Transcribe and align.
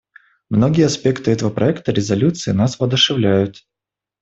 Многие 0.49 0.81
аспекты 0.87 1.29
этого 1.29 1.51
проекта 1.51 1.91
резолюции 1.91 2.53
нас 2.53 2.79
воодушевляют. 2.79 3.67